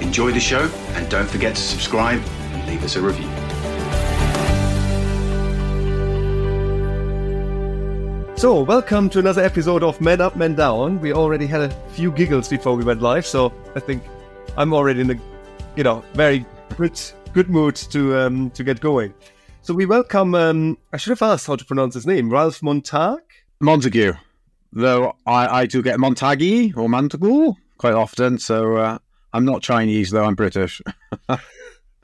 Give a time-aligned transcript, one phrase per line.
[0.00, 2.22] Enjoy the show and don't forget to subscribe
[2.52, 3.43] and leave us a review.
[8.44, 11.00] So, welcome to another episode of Men Up, Men Down.
[11.00, 14.02] We already had a few giggles before we went live, so I think
[14.58, 15.18] I'm already in a,
[15.76, 16.44] you know, very
[16.76, 17.00] good
[17.32, 19.14] good mood to um, to get going.
[19.62, 20.34] So we welcome.
[20.34, 22.28] Um, I should have asked how to pronounce his name.
[22.28, 23.20] Ralph Montag.
[23.60, 24.12] Montague,
[24.74, 28.36] though I, I do get Montague or Montague quite often.
[28.36, 28.98] So uh,
[29.32, 30.82] I'm not Chinese, though I'm British.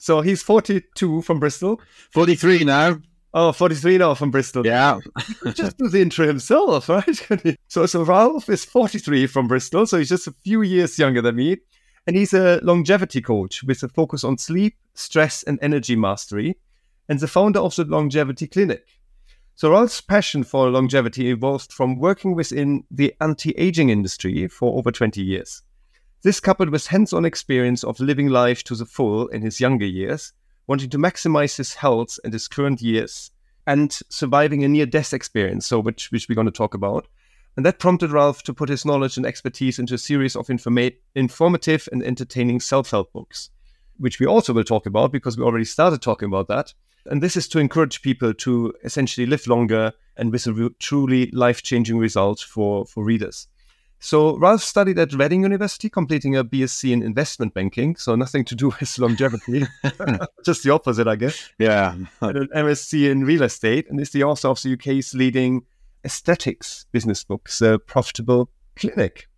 [0.01, 1.79] So he's 42 from Bristol.
[2.13, 2.99] 43 now.
[3.33, 4.67] Oh, 43 now from Bristol.
[4.67, 4.99] Yeah.
[5.55, 7.57] just do the intro himself, right?
[7.69, 11.37] so, so Ralph is 43 from Bristol, so he's just a few years younger than
[11.37, 11.59] me.
[12.07, 16.57] And he's a longevity coach with a focus on sleep, stress, and energy mastery,
[17.09, 18.85] and the founder of the Longevity Clinic.
[19.55, 24.91] So, Ralph's passion for longevity evolved from working within the anti aging industry for over
[24.91, 25.63] 20 years.
[26.23, 29.87] This coupled with hands on experience of living life to the full in his younger
[29.87, 30.33] years
[30.71, 33.33] wanting to maximize his health and his current years
[33.67, 37.09] and surviving a near death experience, so which, which we're going to talk about.
[37.57, 40.95] And that prompted Ralph to put his knowledge and expertise into a series of informa-
[41.17, 43.51] informative and entertaining self help books,
[43.99, 46.73] which we also will talk about because we already started talking about that.
[47.07, 51.33] And this is to encourage people to essentially live longer and with a re- truly
[51.33, 53.49] life changing result for, for readers.
[54.03, 57.97] So Ralph studied at Reading University, completing a BSc in investment banking.
[57.97, 59.67] So nothing to do with longevity,
[60.45, 61.51] just the opposite, I guess.
[61.59, 61.95] Yeah.
[62.23, 65.65] and an MSc in real estate, and is the author of the UK's leading
[66.03, 69.29] aesthetics business book, The Profitable Clinic.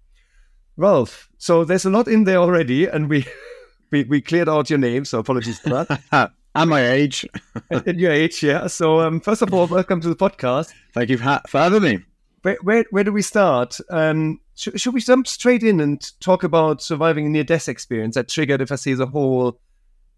[0.77, 3.27] Ralph, so there's a lot in there already, and we
[3.91, 6.31] we, we cleared out your name, so apologies for that.
[6.55, 7.27] and my age.
[7.69, 8.69] and your age, yeah.
[8.69, 10.73] So um, first of all, welcome to the podcast.
[10.95, 12.12] Thank you for having me.
[12.43, 13.79] Where, where, where do we start?
[13.89, 18.17] Um, should, should we jump straight in and talk about surviving a near death experience
[18.17, 19.61] that triggered, if I say the whole,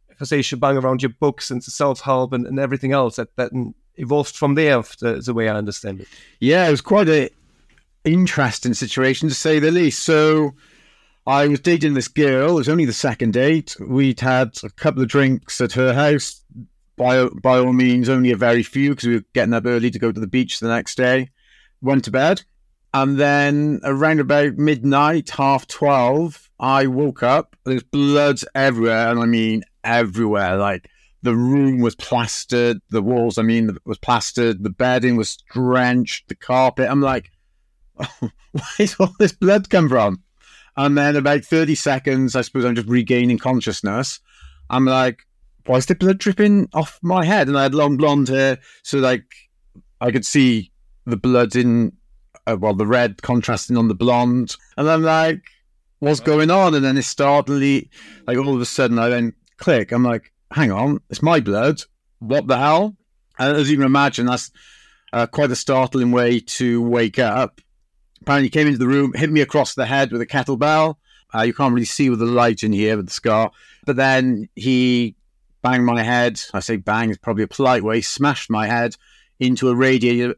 [0.09, 3.35] if I say shebang around your books and self help and, and everything else that,
[3.37, 3.53] that
[3.97, 6.09] evolved from there, the, the way I understand it?
[6.41, 7.31] Yeah, it was quite a
[8.05, 10.03] interesting situation to say the least.
[10.03, 10.55] So
[11.27, 12.53] I was dating this girl.
[12.53, 13.77] It was only the second date.
[13.81, 16.43] We'd had a couple of drinks at her house.
[16.97, 19.99] By by all means, only a very few because we were getting up early to
[19.99, 21.31] go to the beach the next day.
[21.85, 22.43] Went to bed,
[22.93, 27.57] and then around about midnight, half twelve, I woke up.
[27.65, 30.57] There's blood everywhere, and I mean everywhere.
[30.57, 30.89] Like
[31.25, 34.63] the room was plastered, the walls, I mean, was plastered.
[34.63, 36.89] The bedding was drenched, the carpet.
[36.91, 37.31] I'm like,
[37.99, 38.31] oh,
[38.77, 40.23] where's all this blood come from?
[40.77, 44.21] And then about 30 seconds, I suppose I'm just regaining consciousness.
[44.69, 45.23] I'm like,
[45.65, 47.49] why is the blood dripping off my head?
[47.49, 49.25] And I had long blonde hair, so like
[50.03, 50.73] I could see
[51.07, 51.93] the blood in,
[52.47, 54.57] uh, well, the red contrasting on the blonde.
[54.77, 55.43] And I'm like,
[55.99, 56.75] what's going on?
[56.75, 57.91] And then it startly,
[58.27, 59.93] like all of a sudden, I then click.
[59.93, 61.83] I'm like, hang on, it's my blood.
[62.19, 62.97] What the hell?
[63.39, 64.51] And as you can imagine, that's
[65.13, 67.61] uh, quite a startling way to wake up.
[68.21, 70.97] Apparently, he came into the room, hit me across the head with a kettlebell.
[71.35, 73.51] Uh, you can't really see with the light in here with the scar.
[73.85, 75.17] But then he
[75.63, 76.41] banged my head.
[76.55, 78.01] I say bang is probably a polite way.
[78.01, 78.97] Smashed my head
[79.41, 80.37] into a radiator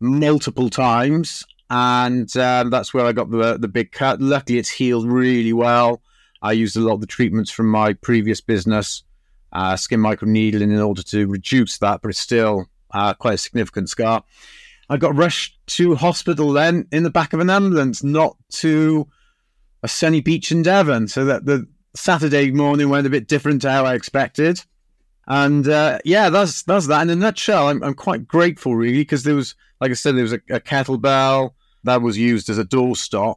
[0.00, 4.20] multiple times, and um, that's where I got the the big cut.
[4.20, 6.02] Luckily, it's healed really well.
[6.42, 9.02] I used a lot of the treatments from my previous business,
[9.52, 13.88] uh, skin microneedling, in order to reduce that, but it's still uh, quite a significant
[13.88, 14.22] scar.
[14.90, 19.08] I got rushed to hospital then in the back of an ambulance, not to
[19.82, 21.08] a sunny beach in Devon.
[21.08, 21.66] So that the
[21.96, 24.62] Saturday morning went a bit different to how I expected.
[25.26, 27.68] And uh, yeah, that's that's that in a nutshell.
[27.68, 30.60] I'm, I'm quite grateful, really, because there was, like I said, there was a, a
[30.60, 31.52] kettlebell
[31.84, 33.36] that was used as a doorstop.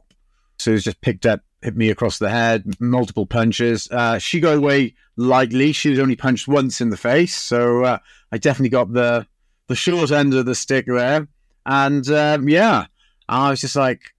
[0.58, 3.88] So it was just picked up, hit me across the head, multiple punches.
[3.90, 5.72] Uh, she got away lightly.
[5.72, 7.98] She was only punched once in the face, so uh,
[8.32, 9.26] I definitely got the
[9.68, 11.28] the short end of the stick there.
[11.66, 12.86] And um, yeah,
[13.28, 14.14] I was just like,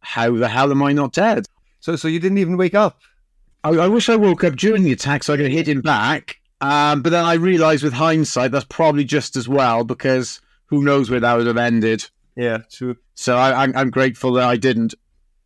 [0.00, 1.46] how the hell am I not dead?
[1.80, 3.00] So, so you didn't even wake up?
[3.64, 6.39] I, I wish I woke up during the attack so I could hit him back.
[6.60, 11.10] Um, but then I realised with hindsight that's probably just as well because who knows
[11.10, 12.08] where that would have ended.
[12.36, 12.96] Yeah, true.
[13.14, 14.94] So I, am I'm grateful that I didn't.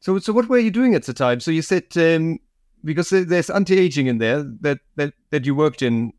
[0.00, 1.40] So, so what were you doing at the time?
[1.40, 2.38] So you said um,
[2.84, 6.12] because there's anti-aging in there that, that that you worked in,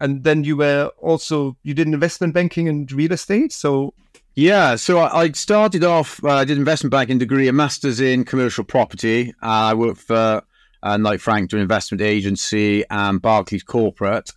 [0.00, 3.52] and then you were also you did investment banking and real estate.
[3.52, 3.94] So
[4.34, 6.22] Yeah, so I, I started off.
[6.24, 9.30] Uh, I did investment banking degree, a master's in commercial property.
[9.42, 10.42] Uh, I worked for
[10.82, 14.30] uh, Knight Frank, to an investment agency, and Barclays Corporate.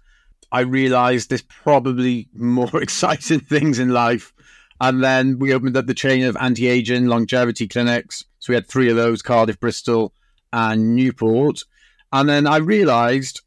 [0.51, 4.33] I realised there's probably more exciting things in life.
[4.81, 8.23] And then we opened up the chain of anti-aging longevity clinics.
[8.39, 10.13] So we had three of those: Cardiff, Bristol,
[10.53, 11.63] and Newport.
[12.11, 13.41] And then I realised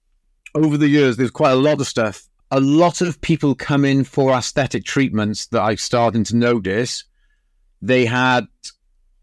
[0.54, 4.04] over the years there's quite a lot of stuff a lot of people come in
[4.04, 7.04] for aesthetic treatments that I'm starting to notice.
[7.80, 8.46] They had,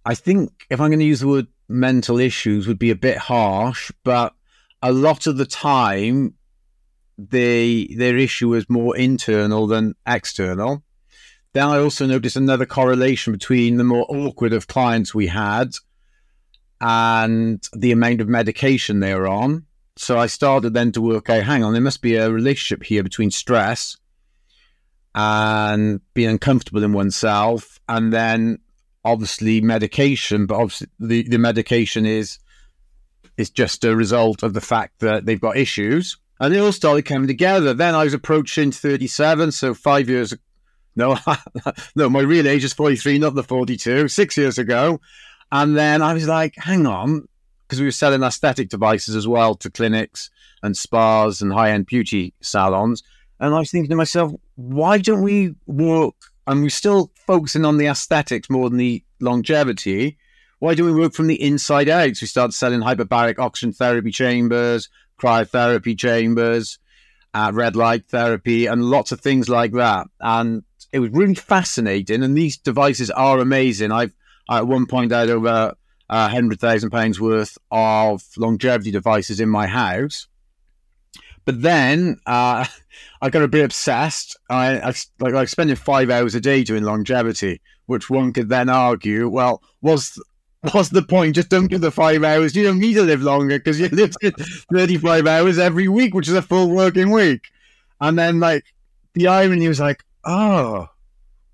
[0.04, 3.18] I think, if I'm going to use the word mental issues, would be a bit
[3.18, 4.34] harsh, but
[4.82, 6.34] a lot of the time,
[7.18, 10.84] they their issue was more internal than external.
[11.54, 15.72] Then I also noticed another correlation between the more awkward of clients we had
[16.80, 19.66] and the amount of medication they were on
[20.00, 23.04] so I started then to work out, hang on, there must be a relationship here
[23.04, 23.98] between stress
[25.14, 28.60] and being uncomfortable in oneself, and then
[29.04, 30.46] obviously medication.
[30.46, 32.40] But obviously, the, the medication is
[33.38, 37.06] is just a result of the fact that they've got issues, and it all started
[37.06, 37.74] coming together.
[37.74, 40.34] Then I was approaching thirty seven, so five years.
[40.96, 41.18] No,
[41.96, 44.08] no, my real age is forty three, not the forty two.
[44.08, 45.00] Six years ago,
[45.52, 47.28] and then I was like, hang on,
[47.70, 50.30] because we were selling aesthetic devices as well to clinics
[50.64, 53.04] and spas and high end beauty salons.
[53.40, 56.16] And I was thinking to myself, why don't we work?
[56.50, 60.18] And we're still focusing on the aesthetics more than the longevity.
[60.58, 62.16] Why do we work from the inside out?
[62.16, 64.90] So we start selling hyperbaric oxygen therapy chambers,
[65.22, 66.80] cryotherapy chambers,
[67.36, 70.08] uh, red light therapy, and lots of things like that.
[70.20, 72.24] And it was really fascinating.
[72.24, 73.92] And these devices are amazing.
[73.92, 74.16] I've
[74.50, 75.76] at one point had over
[76.10, 80.28] uh, hundred thousand pounds worth of longevity devices in my house.
[81.50, 82.64] But then uh,
[83.24, 84.38] I got a bit obsessed.
[84.52, 88.70] I, I like like spending five hours a day doing longevity, which one could then
[88.70, 90.22] argue, well, was
[90.74, 91.34] what's the point?
[91.34, 92.56] Just don't do the five hours.
[92.56, 94.14] You don't need to live longer because you live
[94.72, 97.42] 35 hours every week, which is a full working week.
[98.00, 98.66] And then, like,
[99.16, 100.88] the irony was like, oh,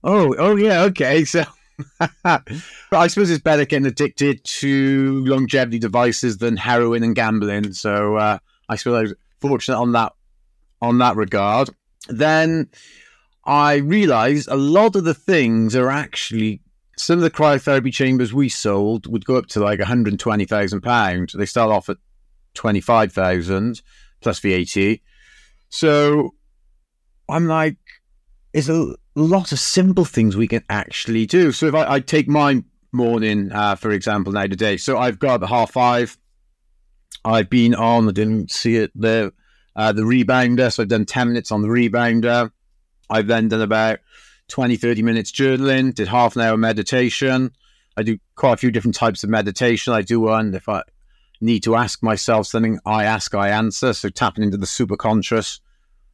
[0.04, 1.24] oh, oh, yeah, okay.
[1.24, 1.46] So
[2.26, 7.72] I suppose it's better getting addicted to longevity devices than heroin and gambling.
[7.72, 9.14] So uh, I suppose
[9.48, 10.14] fortunate on that
[10.82, 11.70] on that regard.
[12.08, 12.70] Then
[13.46, 16.62] I realised a lot of the things are actually
[16.98, 20.46] some of the cryotherapy chambers we sold would go up to like one hundred twenty
[20.46, 21.34] thousand pounds.
[21.34, 21.98] They start off at
[22.54, 23.82] twenty five thousand
[24.22, 25.00] plus VAT.
[25.70, 26.34] So
[27.28, 27.78] I'm like,
[28.54, 31.52] is a lot of simple things we can actually do.
[31.52, 35.44] So if I, I take my morning, uh, for example, now today, so I've got
[35.44, 36.18] half five.
[37.26, 39.32] I've been on, I didn't see it there,
[39.76, 40.72] uh, the rebounder.
[40.72, 42.52] So I've done 10 minutes on the rebounder.
[43.10, 44.00] I've then done about
[44.50, 47.52] 20, 30 minutes journaling, did half an hour meditation.
[47.98, 49.94] I do quite a few different types of meditation.
[49.94, 50.84] I do one if I
[51.42, 53.94] need to ask myself something, I ask, I answer.
[53.94, 55.60] So tapping into the superconscious,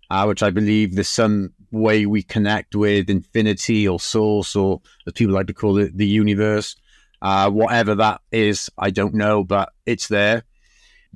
[0.10, 5.14] uh, which I believe there's some way we connect with infinity or source or as
[5.14, 6.76] people like to call it the universe
[7.22, 10.44] uh, whatever that is i don't know but it's there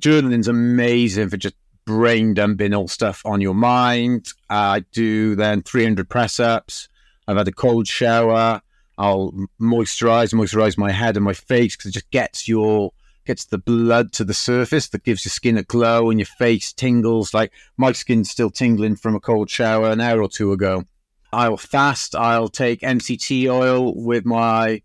[0.00, 1.54] journaling's amazing for just
[1.84, 6.88] brain dumping all stuff on your mind i do then 300 press ups
[7.28, 8.60] i've had a cold shower
[8.98, 12.92] i'll moisturize moisturize my head and my face because it just gets your
[13.26, 16.72] gets the blood to the surface that gives your skin a glow and your face
[16.72, 17.34] tingles.
[17.34, 20.84] Like my skin's still tingling from a cold shower an hour or two ago.
[21.32, 22.14] I'll fast.
[22.14, 24.80] I'll take MCT oil with my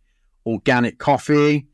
[0.45, 1.67] organic coffee.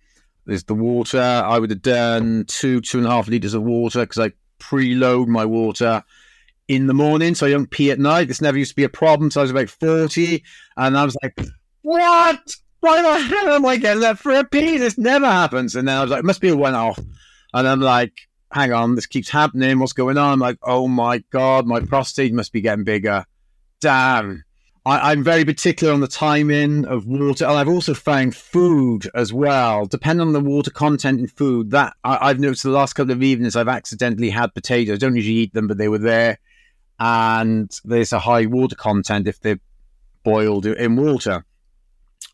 [0.48, 1.22] There's the water.
[1.22, 5.28] I would have done two, two and a half liters of water because I preload
[5.28, 6.04] my water
[6.68, 8.28] in the morning so I don't pee at night.
[8.28, 9.30] This never used to be a problem.
[9.30, 10.44] So I was about 40
[10.78, 11.38] and I was like,
[11.84, 12.40] what?
[12.80, 14.78] why the hell am I getting that for a pee?
[14.78, 15.76] This never happens.
[15.76, 17.00] And then I was like, it must be a one off.
[17.54, 18.14] And I'm like,
[18.52, 19.80] hang on, this keeps happening.
[19.80, 20.34] What's going on?
[20.34, 23.26] I'm like, oh my God, my prostate must be getting bigger.
[23.82, 24.44] Damn.
[24.88, 27.46] I, am very particular on the timing of water.
[27.46, 29.86] And I've also found food as well.
[29.86, 33.22] Depending on the water content in food, that I, have noticed the last couple of
[33.22, 34.96] evenings I've accidentally had potatoes.
[34.96, 36.40] I don't usually eat them, but they were there.
[37.00, 39.60] And there's a high water content if they're
[40.24, 41.46] boiled in water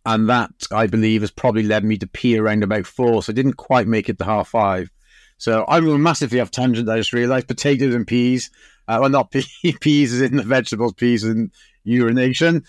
[0.05, 3.23] and that I believe has probably led me to pee around about four.
[3.23, 4.89] So I didn't quite make it to half five.
[5.37, 6.89] So I'm going massively off tangent.
[6.89, 8.51] I just realised potatoes and peas.
[8.87, 9.45] Uh, well, not pea,
[9.81, 11.51] peas as in the vegetables, peas and
[11.83, 12.63] urination.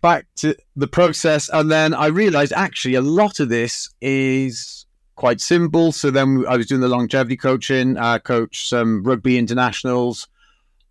[0.00, 5.40] Back to the process, and then I realised actually a lot of this is quite
[5.40, 5.90] simple.
[5.90, 10.28] So then I was doing the longevity coaching, uh, coach some rugby internationals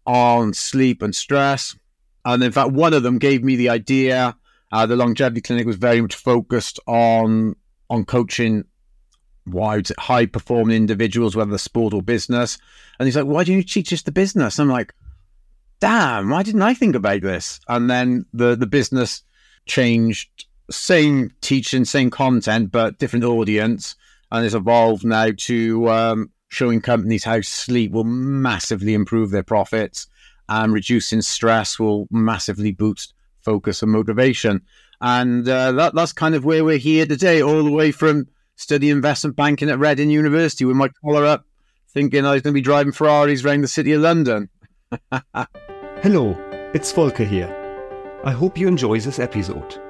[0.05, 1.75] on sleep and stress.
[2.25, 4.35] And in fact, one of them gave me the idea
[4.71, 7.55] Uh, the longevity clinic was very much focused on
[7.89, 8.65] on coaching
[9.45, 12.57] wide high performing individuals, whether the sport or business.
[12.99, 14.93] And he's like, "Why don't you teach us the business?" I'm like,
[15.79, 19.23] "Damn, why didn't I think about this?" And then the the business
[19.65, 23.95] changed, same teaching, same content, but different audience,
[24.31, 30.07] and it's evolved now to um, showing companies how sleep will massively improve their profits
[30.49, 34.61] and reducing stress will massively boost focus and motivation.
[35.01, 38.93] And uh, that, that's kind of where we're here today, all the way from studying
[38.93, 41.45] investment banking at Reading University with my collar up,
[41.89, 44.49] thinking I was going to be driving Ferraris around the city of London.
[46.03, 46.37] Hello,
[46.75, 47.49] it's Volker here.
[48.23, 49.81] I hope you enjoy this episode.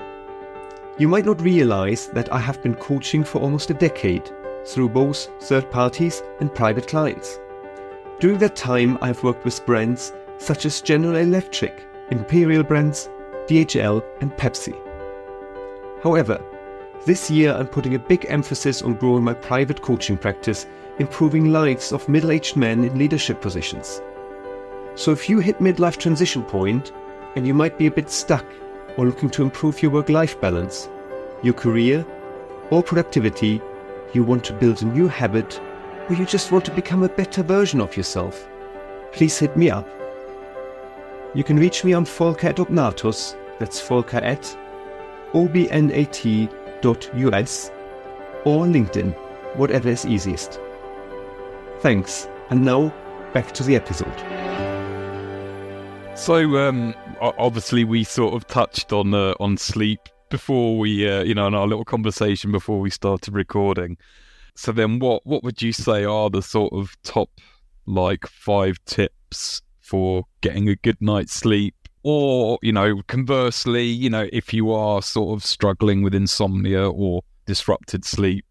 [0.97, 4.31] You might not realize that I have been coaching for almost a decade
[4.65, 7.39] through both third parties and private clients.
[8.21, 13.09] During that time, I've worked with brands such as General Electric, Imperial Brands,
[13.47, 14.79] DHL, and Pepsi.
[16.01, 16.41] However,
[17.05, 20.67] this year I'm putting a big emphasis on growing my private coaching practice,
[20.99, 24.01] improving lives of middle aged men in leadership positions.
[24.97, 26.91] So if you hit midlife transition point
[27.35, 28.43] and you might be a bit stuck
[28.97, 30.89] or looking to improve your work life balance,
[31.43, 32.03] your career,
[32.71, 33.61] or productivity,
[34.13, 35.61] you want to build a new habit,
[36.09, 38.49] or you just want to become a better version of yourself,
[39.11, 39.87] please hit me up.
[41.35, 44.57] You can reach me on Volker at Obnatus, that's Volker at
[45.33, 46.51] obnat.us,
[48.45, 49.13] or LinkedIn,
[49.57, 50.59] whatever is easiest.
[51.81, 52.91] Thanks, and now
[53.31, 54.56] back to the episode.
[56.17, 61.33] So, um, obviously, we sort of touched on uh, on sleep before we, uh, you
[61.33, 63.97] know, in our little conversation before we started recording.
[64.55, 67.29] So then, what what would you say are the sort of top
[67.85, 71.75] like five tips for getting a good night's sleep?
[72.03, 77.21] Or, you know, conversely, you know, if you are sort of struggling with insomnia or
[77.45, 78.45] disrupted sleep,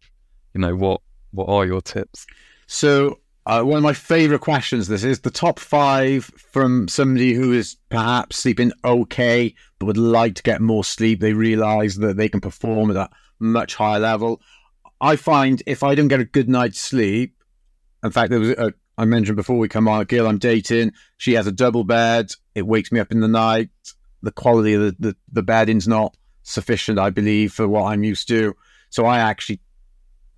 [0.55, 2.25] you know, what what are your tips?
[2.65, 4.89] So uh, one of my favorite questions.
[4.89, 10.35] This is the top five from somebody who is perhaps sleeping okay, but would like
[10.35, 11.21] to get more sleep.
[11.21, 14.41] They realize that they can perform at a much higher level.
[14.99, 17.41] I find if I don't get a good night's sleep,
[18.03, 20.91] in fact, there was a, I mentioned before we come on a girl I'm dating.
[21.15, 22.31] She has a double bed.
[22.53, 23.69] It wakes me up in the night.
[24.23, 28.27] The quality of the, the, the bedding's not sufficient, I believe, for what I'm used
[28.27, 28.57] to.
[28.89, 29.61] So I actually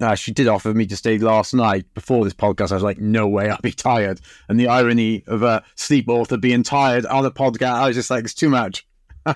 [0.02, 2.72] uh, she did offer me to stay last night before this podcast.
[2.72, 4.22] I was like, no way, I'll be tired.
[4.48, 8.10] And the irony of a sleep author being tired on a podcast, I was just
[8.10, 8.88] like, it's too much.
[9.26, 9.36] I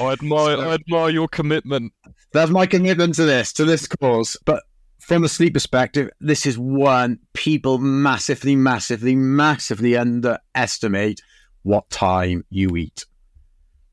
[0.00, 1.92] admire, so, I admire your commitment.
[2.32, 4.36] That's my commitment to this, to this cause.
[4.44, 4.62] But
[5.00, 11.20] from a sleep perspective, this is one people massively, massively, massively underestimate
[11.62, 13.04] what time you eat.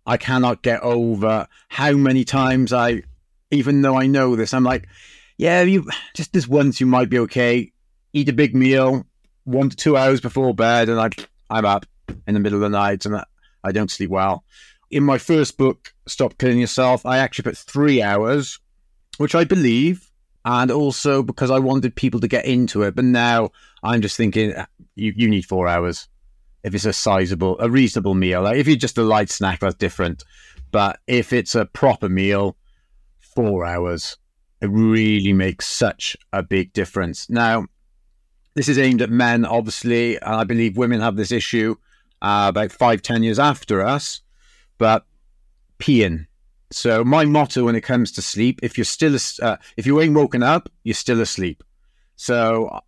[0.05, 3.03] I cannot get over how many times I,
[3.49, 4.87] even though I know this, I'm like,
[5.41, 7.71] yeah, you just this once you might be okay.
[8.13, 9.07] Eat a big meal
[9.43, 11.09] one to two hours before bed, and I
[11.49, 11.87] I'm up
[12.27, 13.25] in the middle of the night and I,
[13.63, 14.43] I don't sleep well.
[14.91, 18.59] In my first book, Stop Killing Yourself, I actually put three hours,
[19.17, 20.11] which I believe,
[20.45, 22.93] and also because I wanted people to get into it.
[22.93, 23.49] But now
[23.81, 26.07] I'm just thinking uh, you you need four hours
[26.63, 28.43] if it's a sizable, a reasonable meal.
[28.43, 30.23] Like if you're just a light snack, that's different.
[30.69, 32.57] But if it's a proper meal,
[33.19, 34.17] four hours.
[34.61, 37.29] It really makes such a big difference.
[37.29, 37.65] Now,
[38.53, 41.75] this is aimed at men, obviously, and I believe women have this issue
[42.21, 44.21] uh, about five, ten years after us,
[44.77, 45.05] but
[45.79, 46.27] peeing.
[46.71, 50.13] So my motto when it comes to sleep, if you're still, uh, if you ain't
[50.13, 51.63] woken up, you're still asleep.
[52.15, 52.81] So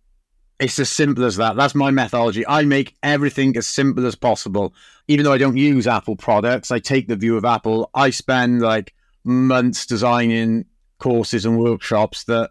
[0.60, 1.56] it's as simple as that.
[1.56, 2.46] That's my methodology.
[2.46, 4.74] I make everything as simple as possible.
[5.08, 7.90] Even though I don't use Apple products, I take the view of Apple.
[7.94, 10.66] I spend like months designing
[11.04, 12.50] courses and workshops that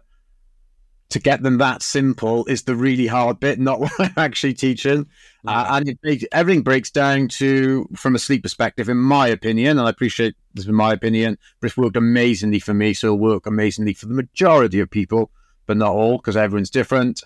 [1.10, 5.06] to get them that simple is the really hard bit, not what I'm actually teaching.
[5.44, 9.88] Uh, and it, everything breaks down to, from a sleep perspective, in my opinion, and
[9.88, 12.94] I appreciate this is my opinion, but it's worked amazingly for me.
[12.94, 15.32] So it'll work amazingly for the majority of people,
[15.66, 17.24] but not all, because everyone's different.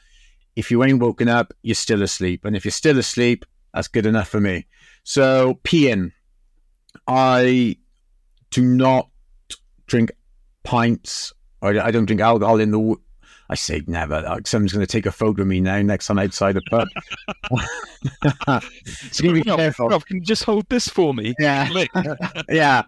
[0.57, 2.47] If you ain't woken up, you're still asleep.
[2.47, 3.45] And if you're still asleep,
[3.75, 4.67] that's good enough for me.
[5.05, 6.13] So peeing.
[7.07, 7.77] I
[8.51, 9.11] do not
[9.87, 10.11] drink
[10.65, 11.33] pints.
[11.63, 12.97] I, I don't drink alcohol in the.
[13.51, 14.21] I say never.
[14.21, 16.89] Like someone's going to take a photo of me now next time outside the pub.
[19.11, 19.89] so be careful.
[19.89, 21.35] Rob, can you just hold this for me?
[21.39, 21.85] Yeah,
[22.51, 22.83] yeah.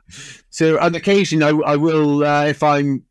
[0.50, 3.04] So on occasion, I, I will uh, if I'm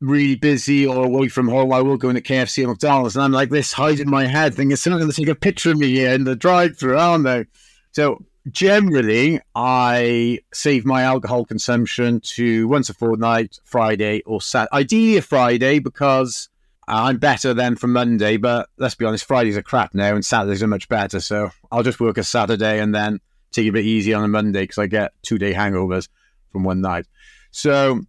[0.00, 3.32] really busy or away from home, I will go into KFC or McDonald's, and I'm
[3.32, 6.12] like this, hiding my head, thinking someone's going to take a picture of me here
[6.12, 7.44] in the drive-through, aren't they?
[7.92, 14.76] So generally, I save my alcohol consumption to once a fortnight, Friday or Saturday.
[14.76, 16.48] Ideally, a Friday because
[16.88, 18.36] uh, I'm better than from Monday.
[18.36, 21.20] But let's be honest, Fridays are crap now, and Saturdays are much better.
[21.20, 23.20] So I'll just work a Saturday and then
[23.52, 26.08] take it a bit easy on a Monday because I get two day hangovers
[26.50, 27.06] from one night.
[27.52, 28.00] So,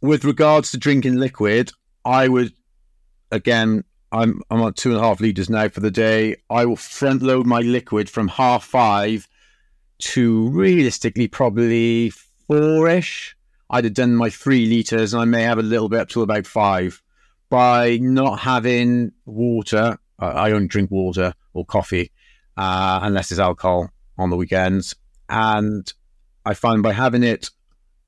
[0.00, 1.72] with regards to drinking liquid,
[2.04, 2.52] I would
[3.30, 6.36] again I'm I'm on two and a half liters now for the day.
[6.48, 9.28] I will front load my liquid from half five
[10.00, 13.36] to realistically probably four ish.
[13.68, 16.22] I'd have done my three liters, and I may have a little bit up to
[16.22, 17.02] about five.
[17.48, 22.12] By not having water, I only drink water or coffee
[22.56, 24.94] uh, unless it's alcohol on the weekends,
[25.28, 25.92] and
[26.44, 27.50] I find by having it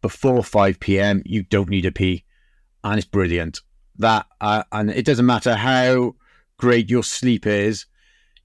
[0.00, 1.22] before five p.m.
[1.24, 2.24] you don't need a pee,
[2.84, 3.60] and it's brilliant
[3.98, 6.14] that, uh, and it doesn't matter how
[6.56, 7.86] great your sleep is,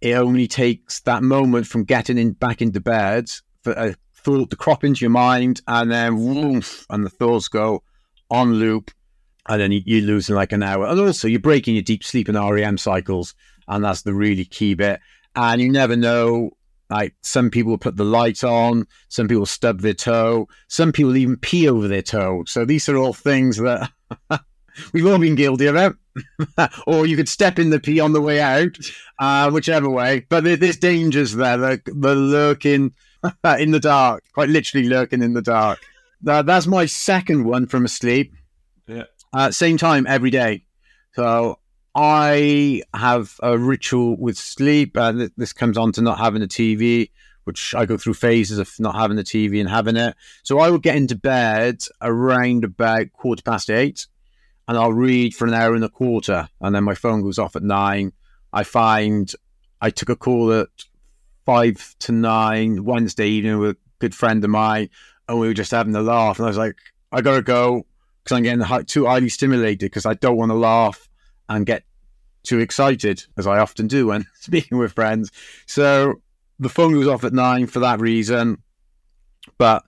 [0.02, 3.30] it only takes that moment from getting in back into bed
[3.64, 7.84] for a thought to crop into your mind, and then woof, and the thoughts go
[8.30, 8.92] on loop,
[9.48, 10.86] and then you, lose like an hour.
[10.86, 13.34] And also, you're breaking your deep sleep and REM cycles,
[13.68, 15.00] and that's the really key bit.
[15.36, 16.52] And you never know.
[16.90, 21.36] Like some people put the light on, some people stub their toe, some people even
[21.36, 22.46] pee over their toe.
[22.48, 23.92] So these are all things that
[24.94, 25.94] We've all been guilty of it.
[26.88, 28.78] or you could step in the pee on the way out,
[29.20, 30.26] uh, whichever way.
[30.30, 31.58] But there's dangers there.
[31.58, 32.94] They're, they're lurking
[33.60, 35.80] in the dark, quite literally lurking in the dark.
[36.26, 38.34] Uh, that's my second one from asleep.
[38.88, 39.04] Yeah.
[39.34, 40.64] Uh, same time every day.
[41.14, 41.60] So
[41.96, 44.98] I have a ritual with sleep.
[44.98, 47.12] Uh, this comes on to not having a TV,
[47.44, 50.16] which I go through phases of not having the TV and having it.
[50.44, 54.08] So I will get into bed around about quarter past eight
[54.68, 57.56] and I'll read for an hour and a quarter, and then my phone goes off
[57.56, 58.12] at nine.
[58.52, 59.32] I find
[59.82, 60.68] I took a call at
[61.46, 64.90] five to nine Wednesday evening with a good friend of mine,
[65.28, 66.40] and we were just having a laugh.
[66.40, 66.76] And I was like,
[67.12, 67.86] I gotta go
[68.24, 71.08] because I'm getting too highly stimulated because I don't want to laugh
[71.48, 71.84] and get
[72.44, 75.32] too excited, as I often do when speaking with friends.
[75.66, 76.16] So
[76.60, 78.62] the phone goes off at nine for that reason.
[79.58, 79.84] But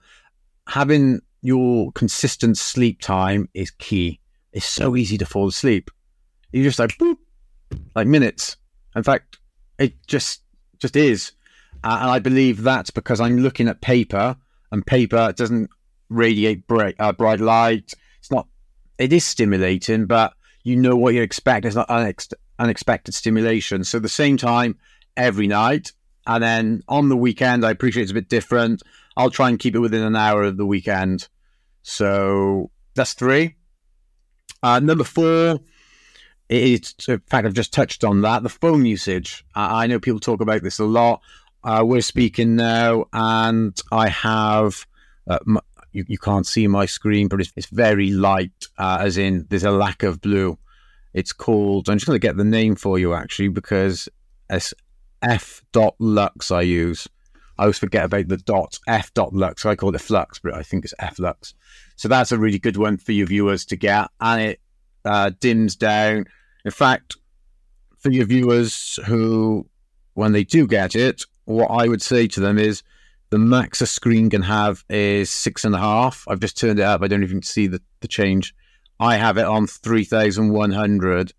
[0.66, 4.19] having your consistent sleep time is key
[4.52, 5.90] it's so easy to fall asleep.
[6.52, 7.16] You just like boop,
[7.94, 8.56] like minutes.
[8.96, 9.38] In fact,
[9.78, 10.42] it just
[10.78, 11.32] just is,
[11.84, 14.36] uh, and I believe that's because I'm looking at paper,
[14.72, 15.70] and paper doesn't
[16.08, 17.94] radiate bright uh, bright light.
[18.18, 18.48] It's not.
[18.98, 20.34] It is stimulating, but
[20.64, 21.64] you know what you expect.
[21.64, 23.84] It's not unex- unexpected stimulation.
[23.84, 24.78] So the same time
[25.16, 25.92] every night,
[26.26, 28.82] and then on the weekend, I appreciate it's a bit different.
[29.16, 31.28] I'll try and keep it within an hour of the weekend.
[31.82, 33.56] So that's three.
[34.62, 35.60] Uh, number four
[36.48, 39.44] is, in fact, I've just touched on that the phone usage.
[39.54, 41.22] Uh, I know people talk about this a lot.
[41.62, 44.86] Uh, we're speaking now, and I have.
[45.28, 45.38] Uh,
[45.92, 49.64] you, you, can't see my screen, but it's, it's very light, uh, as in there's
[49.64, 50.58] a lack of blue.
[51.12, 51.88] It's called.
[51.88, 54.08] I'm just going to get the name for you actually because
[54.48, 54.72] it's
[55.22, 56.50] f dot lux.
[56.50, 57.08] I use.
[57.60, 59.66] I always forget about the dot f dot lux.
[59.66, 61.52] I call it flux, but I think it's f lux.
[61.96, 64.60] So that's a really good one for your viewers to get, and it
[65.04, 66.24] uh, dims down.
[66.64, 67.16] In fact,
[67.98, 69.68] for your viewers who,
[70.14, 72.82] when they do get it, what I would say to them is
[73.28, 76.24] the max a screen can have is six and a half.
[76.28, 77.02] I've just turned it up.
[77.02, 78.54] I don't even see the, the change.
[78.98, 81.34] I have it on 3100.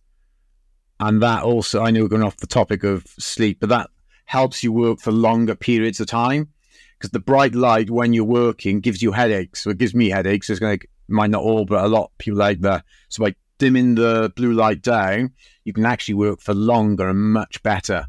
[0.99, 3.89] And that also, I know we're going off the topic of sleep, but that
[4.25, 6.49] helps you work for longer periods of time
[6.97, 9.63] because the bright light when you're working gives you headaches.
[9.63, 10.49] So it gives me headaches.
[10.49, 12.86] It's going to, might not all, but a lot of people like that.
[13.10, 15.31] So by dimming the blue light down,
[15.63, 18.05] you can actually work for longer and much better.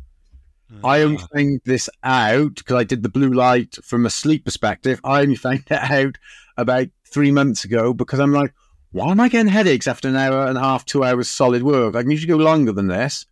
[0.72, 0.86] Mm-hmm.
[0.86, 5.00] I only found this out because I did the blue light from a sleep perspective.
[5.04, 6.16] I only found that out
[6.56, 8.54] about three months ago because I'm like,
[8.92, 11.96] why am I getting headaches after an hour and a half, two hours solid work?
[11.96, 13.24] I can usually go longer than this.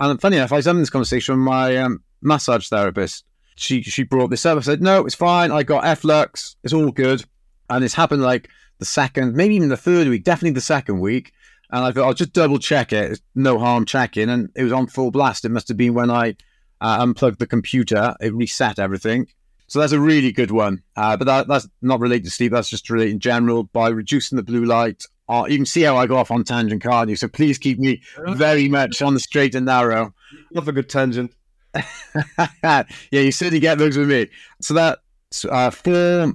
[0.00, 3.24] And funny enough, I was having this conversation with my um, massage therapist
[3.56, 4.58] she she brought this up.
[4.58, 5.50] I said, no, it's fine.
[5.50, 6.56] I got F-Lux.
[6.64, 7.24] It's all good.
[7.70, 11.32] And it's happened like the second, maybe even the third week, definitely the second week.
[11.70, 13.12] And I thought, I'll just double check it.
[13.12, 14.28] It's no harm checking.
[14.28, 15.44] And it was on full blast.
[15.44, 16.36] It must have been when I
[16.80, 19.28] uh, unplugged the computer, it reset everything.
[19.66, 20.82] So that's a really good one.
[20.94, 22.52] Uh, but that, that's not related to sleep.
[22.52, 25.04] That's just related in general by reducing the blue light.
[25.26, 27.16] Uh, you can see how I go off on tangent, can't you?
[27.16, 30.12] So please keep me very much on the straight and narrow.
[30.52, 31.32] Love a good tangent.
[32.62, 34.28] yeah, you certainly get those with me.
[34.60, 36.32] So that's uh, four.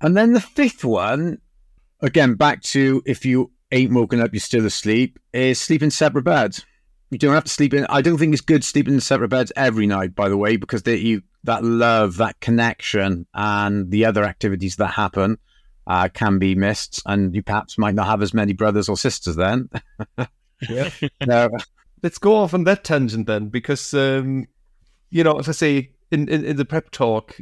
[0.00, 1.38] And then the fifth one,
[2.00, 6.24] again, back to if you ain't woken up, you're still asleep, is sleep in separate
[6.24, 6.64] beds.
[7.10, 7.86] You don't have to sleep in.
[7.86, 10.82] I don't think it's good sleeping in separate beds every night, by the way, because
[10.82, 15.38] they you that love, that connection, and the other activities that happen
[15.86, 19.36] uh, can be missed, and you perhaps might not have as many brothers or sisters
[19.36, 19.70] then.
[20.68, 20.90] Yeah.
[21.26, 21.50] no,
[22.02, 24.46] Let's go off on that tangent then, because um,
[25.10, 27.38] you know, if I say in, in, in the prep talk,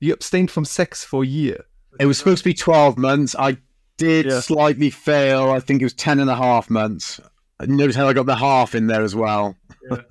[0.00, 1.64] you abstained from sex for a year.
[1.98, 3.34] it was supposed to be 12 months.
[3.38, 3.56] I
[3.96, 4.40] did Yeah.
[4.40, 5.50] slightly fail.
[5.50, 7.20] I think it was 10 and a half months.
[7.66, 9.56] Notice how I got the half in there as well.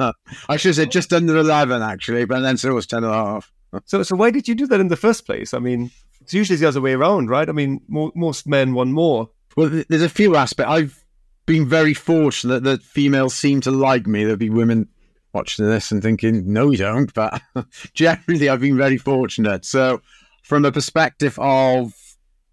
[0.50, 3.14] I should have said just under 11, actually, but then so it was 10 and
[3.14, 3.52] a half.
[3.86, 5.54] So, so why did you do that in the first place?
[5.54, 7.48] I mean, it's usually the other way around, right?
[7.48, 9.30] I mean, mo- most men want more.
[9.56, 10.70] Well, there's a few aspects.
[10.72, 11.06] I've
[11.46, 14.24] been very fortunate that females seem to like me.
[14.24, 14.90] There'll be women
[15.34, 17.14] watching this and thinking, no, you don't.
[17.14, 17.42] But
[17.94, 19.66] generally, I've been very fortunate.
[19.66, 20.02] So,
[20.44, 21.94] from a perspective of,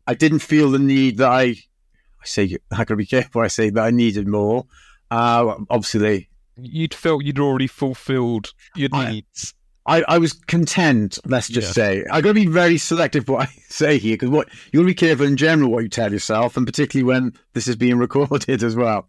[0.06, 3.40] I didn't feel the need that I, I say, I got to be careful.
[3.42, 4.66] I say that I needed more.
[5.10, 9.54] Uh, obviously, You'd felt you'd already fulfilled your needs.
[9.86, 11.18] I, I was content.
[11.26, 11.72] Let's just Yeah.
[11.84, 14.82] say I got to be very selective what I say here because what you got
[14.84, 17.98] to be careful in general what you tell yourself, and particularly when this is being
[18.06, 19.08] recorded as well.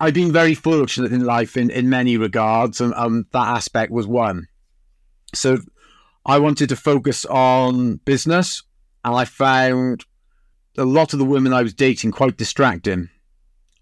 [0.00, 4.06] I've been very fortunate in life in, in many regards, and um, that aspect was
[4.06, 4.48] one.
[5.34, 5.58] So
[6.24, 8.62] I wanted to focus on business,
[9.04, 10.04] and I found
[10.78, 13.10] a lot of the women I was dating quite distracting.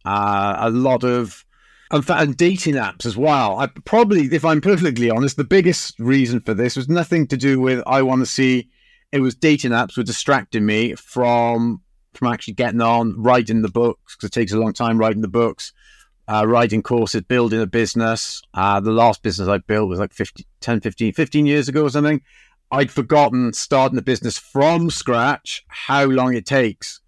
[0.04, 1.44] Uh, a lot of
[1.92, 3.58] in fact, and dating apps as well.
[3.58, 7.60] I probably, if I'm perfectly honest, the biggest reason for this was nothing to do
[7.60, 8.68] with I want to see.
[9.10, 11.80] It was dating apps were distracting me from
[12.12, 15.28] from actually getting on writing the books because it takes a long time writing the
[15.28, 15.72] books,
[16.28, 18.42] uh, writing courses, building a business.
[18.52, 21.90] Uh, the last business I built was like 50, 10, 15, 15 years ago or
[21.90, 22.20] something.
[22.70, 27.00] I'd forgotten starting a business from scratch, how long it takes.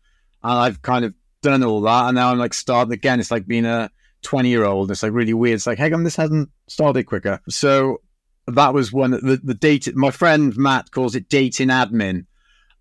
[0.42, 2.06] And I've kind of done all that.
[2.06, 3.20] And now I'm like starting again.
[3.20, 3.90] It's like being a
[4.22, 4.90] 20 year old.
[4.90, 5.56] It's like really weird.
[5.56, 7.40] It's like, hey, come, this hasn't started quicker.
[7.50, 8.00] So
[8.46, 9.94] that was one the, the date.
[9.94, 12.24] My friend Matt calls it dating admin.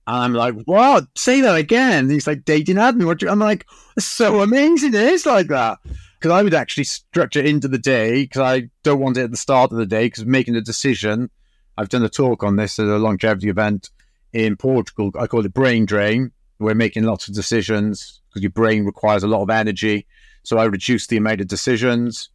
[0.07, 1.05] And I'm like, what?
[1.17, 2.05] Say that again.
[2.05, 3.05] And he's like, dating admin.
[3.05, 3.65] What do you-" I'm like,
[3.97, 4.93] it's so amazing.
[4.93, 5.79] It is like that.
[6.19, 9.37] Because I would actually structure into the day because I don't want it at the
[9.37, 11.29] start of the day because making a decision.
[11.77, 13.89] I've done a talk on this at a longevity event
[14.33, 15.11] in Portugal.
[15.17, 16.31] I call it brain drain.
[16.59, 20.05] We're making lots of decisions because your brain requires a lot of energy.
[20.43, 22.29] So I reduce the amount of decisions.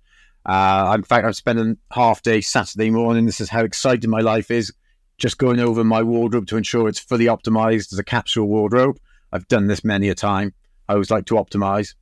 [0.47, 3.27] Uh, in fact, I'm spending half day Saturday morning.
[3.27, 4.73] This is how excited my life is.
[5.19, 8.99] Just going over my wardrobe to ensure it's fully optimized as a capsule wardrobe.
[9.31, 10.55] I've done this many a time.
[10.89, 11.95] I always like to optimize.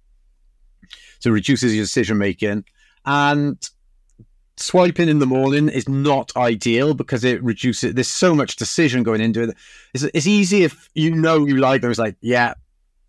[1.22, 2.64] So it reduces your decision making.
[3.06, 3.56] And
[4.56, 9.20] swiping in the morning is not ideal because it reduces, there's so much decision going
[9.20, 9.56] into it.
[9.94, 11.90] It's, it's easy if you know you like them.
[11.90, 12.54] It's like, yeah,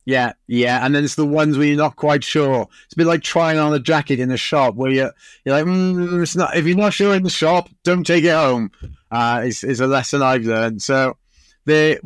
[0.05, 2.67] yeah, yeah, and then it's the ones where you're not quite sure.
[2.85, 5.65] It's a bit like trying on a jacket in a shop where you're you're like,
[5.65, 6.55] mm, it's not.
[6.57, 8.69] If you're not sure in the shop, don't take it home.
[9.09, 10.81] Uh, is is a lesson I've learned.
[10.81, 11.15] So,
[11.63, 11.99] they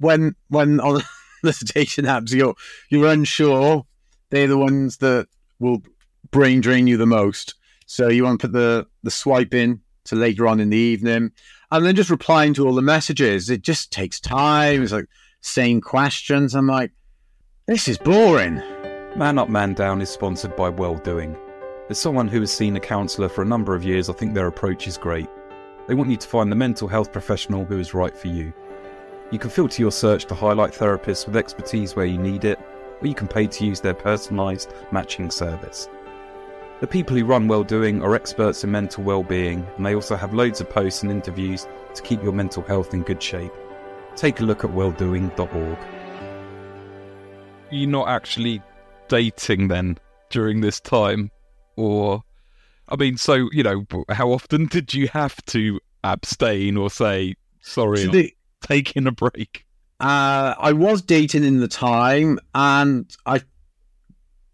[0.00, 1.00] when when on
[1.44, 2.56] the dating apps you're
[2.88, 3.86] you're unsure,
[4.30, 5.28] they're the ones that
[5.58, 5.82] will
[6.30, 7.54] brain drain you the most.
[7.86, 11.32] So you want to put the the swipe in to later on in the evening,
[11.70, 13.50] and then just replying to all the messages.
[13.50, 14.82] It just takes time.
[14.82, 15.06] It's like
[15.40, 16.54] same questions.
[16.54, 16.92] I'm like
[17.66, 18.62] this is boring.
[19.16, 21.36] Man Up, Man Down is sponsored by Welldoing.
[21.90, 24.46] As someone who has seen a counsellor for a number of years, I think their
[24.46, 25.28] approach is great.
[25.86, 28.52] They want you to find the mental health professional who is right for you.
[29.30, 32.58] You can filter your search to highlight therapists with expertise where you need it,
[33.00, 35.88] or you can pay to use their personalised matching service.
[36.80, 40.60] The people who run Welldoing are experts in mental well-being, and they also have loads
[40.60, 43.52] of posts and interviews to keep your mental health in good shape.
[44.14, 45.78] Take a look at welldoing.org.
[47.70, 48.62] You're not actually
[49.08, 49.98] dating then
[50.30, 51.30] during this time,
[51.76, 52.22] or
[52.88, 58.04] I mean, so you know, how often did you have to abstain or say sorry,
[58.04, 59.66] So the- taking a break?
[60.00, 63.42] Uh, I was dating in the time, and I,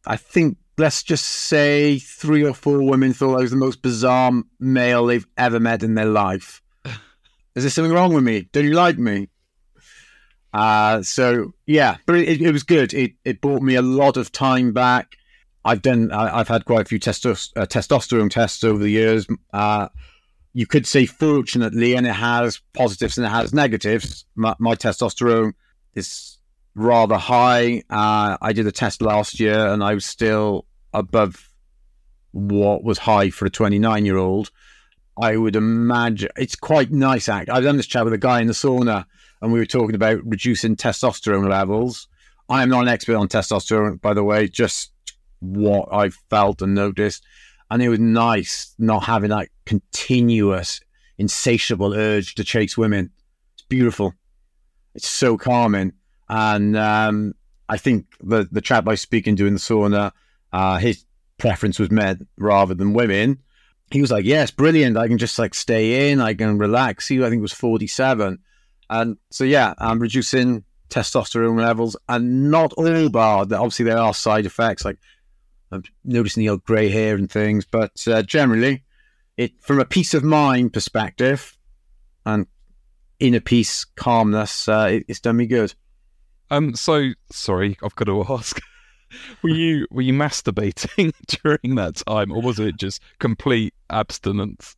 [0.06, 4.32] I think let's just say three or four women thought I was the most bizarre
[4.58, 6.62] male they've ever met in their life.
[7.54, 8.48] Is there something wrong with me?
[8.52, 9.28] Don't you like me?
[10.54, 12.94] Uh, so yeah, but it, it was good.
[12.94, 15.16] It it brought me a lot of time back.
[15.64, 16.10] I've done.
[16.12, 19.26] I, I've had quite a few testos, uh, testosterone tests over the years.
[19.52, 19.88] Uh,
[20.54, 24.24] you could say fortunately, and it has positives and it has negatives.
[24.36, 25.52] My, my testosterone
[25.94, 26.38] is
[26.76, 27.82] rather high.
[27.90, 31.50] Uh, I did a test last year, and I was still above
[32.30, 34.52] what was high for a 29 year old.
[35.20, 37.28] I would imagine it's quite nice.
[37.28, 37.50] Act.
[37.50, 39.06] I've done this chat with a guy in the sauna,
[39.42, 42.06] and we were talking about reducing testosterone levels.
[42.48, 44.92] I am not an expert on testosterone, by the way, just
[45.40, 47.24] what I felt and noticed.
[47.70, 50.80] And it was nice not having that continuous
[51.18, 53.10] insatiable urge to chase women.
[53.54, 54.14] It's beautiful.
[54.94, 55.92] It's so calming.
[56.28, 57.34] And um,
[57.68, 60.12] I think the the chap I was speaking to in the sauna,
[60.52, 61.04] uh, his
[61.38, 63.40] preference was men rather than women.
[63.90, 64.96] He was like, "Yes, brilliant.
[64.96, 66.20] I can just like stay in.
[66.20, 68.38] I can relax." He, I think, was forty-seven,
[68.88, 73.52] and so yeah, I'm reducing testosterone levels, and not all bad.
[73.52, 74.98] Obviously, there are side effects like
[75.70, 78.84] I'm noticing the old grey hair and things, but uh, generally,
[79.36, 81.56] it from a peace of mind perspective
[82.24, 82.46] and
[83.18, 85.74] inner peace, calmness, uh, it, it's done me good.
[86.50, 86.74] Um.
[86.74, 88.60] So sorry, I've got to ask.
[89.42, 94.76] were you were you masturbating during that time, or was it just complete abstinence?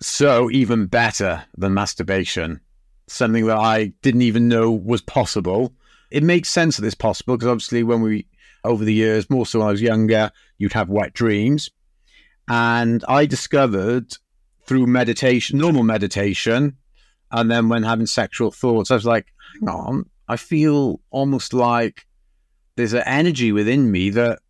[0.00, 2.60] So even better than masturbation,
[3.08, 5.72] something that I didn't even know was possible.
[6.10, 8.26] It makes sense that it's possible because obviously when we
[8.64, 11.70] over the years, more so when I was younger, you'd have wet dreams.
[12.48, 14.14] And I discovered
[14.66, 16.76] through meditation, normal meditation,
[17.30, 19.26] and then when having sexual thoughts, I was like,
[19.60, 22.06] hang on, I feel almost like
[22.76, 24.40] there's an energy within me that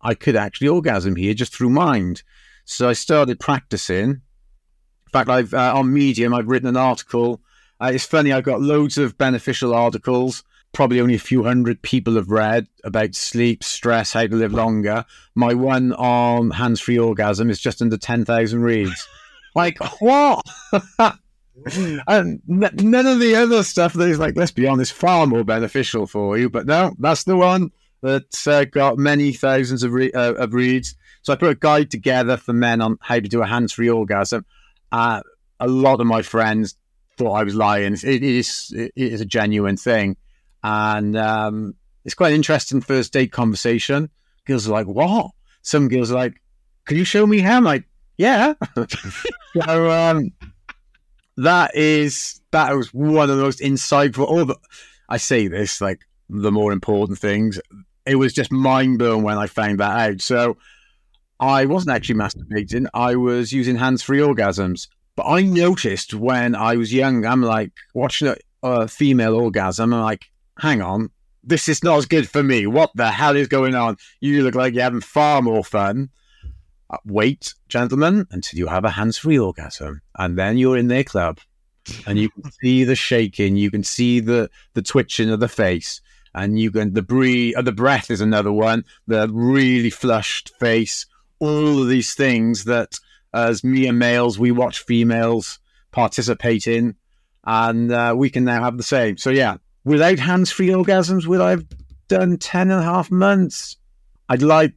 [0.00, 2.22] I could actually orgasm here just through mind.
[2.64, 4.10] So I started practicing.
[4.10, 7.40] In fact, I've uh, on Medium, I've written an article.
[7.80, 12.14] Uh, it's funny, I've got loads of beneficial articles probably only a few hundred people
[12.14, 15.04] have read about sleep, stress, how to live longer.
[15.34, 19.08] My one on hands free orgasm is just under 10,000 reads.
[19.54, 20.42] like, what?
[22.06, 26.06] and none of the other stuff that is like, let's be honest, far more beneficial
[26.06, 26.48] for you.
[26.48, 30.94] But no, that's the one that's uh, got many thousands of, re- uh, of reads.
[31.22, 33.90] So I put a guide together for men on how to do a hands free
[33.90, 34.44] orgasm.
[34.92, 35.22] Uh,
[35.60, 36.76] a lot of my friends
[37.16, 37.94] thought I was lying.
[37.94, 40.16] It is, it is a genuine thing.
[40.62, 44.10] And um, it's quite an interesting first date conversation.
[44.46, 45.30] Girls are like, what?
[45.62, 46.40] Some girls are like,
[46.86, 47.60] can you show me how?
[47.60, 47.84] Like,
[48.16, 48.54] yeah.
[49.64, 50.32] so um,
[51.36, 54.56] that is, that was one of the most insightful, all the,
[55.08, 57.60] I say this, like the more important things.
[58.06, 60.20] It was just mind blowing when I found that out.
[60.20, 60.56] So
[61.40, 62.86] I wasn't actually masturbating.
[62.94, 64.88] I was using hands free orgasms.
[65.14, 69.92] But I noticed when I was young, I'm like watching a, a female orgasm.
[69.92, 71.10] I'm like, hang on,
[71.42, 72.66] this is not as good for me.
[72.66, 73.96] What the hell is going on?
[74.20, 76.10] You look like you're having far more fun.
[76.90, 80.02] Uh, wait, gentlemen, until you have a hands free orgasm.
[80.18, 81.38] And then you're in their club
[82.06, 86.00] and you can see the shaking, you can see the, the twitching of the face.
[86.34, 88.84] And you can the breathe, uh, the breath is another one.
[89.06, 91.06] The really flushed face,
[91.40, 92.98] all of these things that,
[93.32, 95.58] as mere males, we watch females
[95.90, 96.96] participate in,
[97.44, 99.16] and uh, we can now have the same.
[99.16, 101.66] So yeah, without hands free orgasms, would I have
[102.08, 103.76] done 10 and a half months?
[104.28, 104.74] I'd like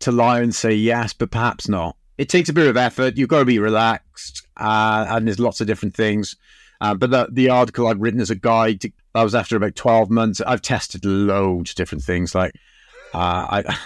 [0.00, 1.96] to lie and say yes, but perhaps not.
[2.18, 3.16] It takes a bit of effort.
[3.16, 6.36] You've got to be relaxed, uh, and there's lots of different things.
[6.80, 9.76] Uh, but the, the article I've written as a guide, to, that was after about
[9.76, 10.40] 12 months.
[10.40, 12.34] I've tested loads of different things.
[12.34, 12.52] Like,
[13.14, 13.78] uh, I,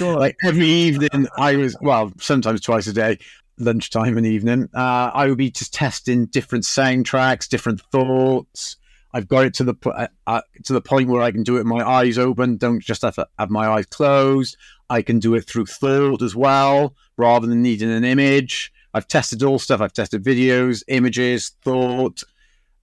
[0.00, 3.18] like every evening, I was, well, sometimes twice a day,
[3.58, 8.76] lunchtime and evening, uh, I would be just testing different soundtracks, different thoughts,
[9.14, 11.60] I've got it to the uh, uh, to the point where I can do it
[11.60, 12.56] with my eyes open.
[12.56, 14.56] Don't just have have my eyes closed.
[14.90, 18.72] I can do it through thought as well, rather than needing an image.
[18.92, 19.80] I've tested all stuff.
[19.80, 22.22] I've tested videos, images, thought,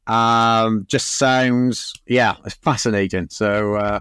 [0.07, 1.93] um, just sounds.
[2.07, 3.27] Yeah, it's fascinating.
[3.29, 3.99] So uh,